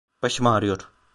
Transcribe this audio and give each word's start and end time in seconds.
Başım 0.21 0.47
ağrıyor. 0.47 0.79